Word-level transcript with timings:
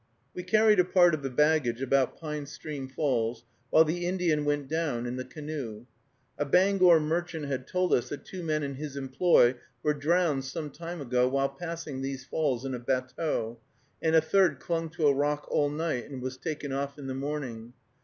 We 0.33 0.41
carried 0.41 0.79
a 0.79 0.83
part 0.83 1.13
of 1.13 1.21
the 1.21 1.29
baggage 1.29 1.79
about 1.79 2.19
Pine 2.19 2.47
Stream 2.47 2.87
Falls, 2.89 3.45
while 3.69 3.83
the 3.83 4.07
Indian 4.07 4.45
went 4.45 4.67
down 4.67 5.05
in 5.05 5.15
the 5.15 5.23
canoe. 5.23 5.85
A 6.39 6.43
Bangor 6.43 6.99
merchant 6.99 7.45
had 7.45 7.67
told 7.67 7.93
us 7.93 8.09
that 8.09 8.25
two 8.25 8.41
men 8.41 8.63
in 8.63 8.73
his 8.73 8.95
employ 8.97 9.53
were 9.83 9.93
drowned 9.93 10.43
some 10.43 10.71
time 10.71 11.01
ago 11.01 11.27
while 11.29 11.49
passing 11.49 12.01
these 12.01 12.25
falls 12.25 12.65
in 12.65 12.73
a 12.73 12.79
batteau, 12.79 13.59
and 14.01 14.15
a 14.15 14.21
third 14.21 14.59
clung 14.59 14.89
to 14.89 15.05
a 15.05 15.13
rock 15.13 15.47
all 15.51 15.69
night, 15.69 16.09
and 16.09 16.19
was 16.23 16.35
taken 16.35 16.73
off 16.73 16.97
in 16.97 17.05
the 17.05 17.13
morning. 17.13 17.73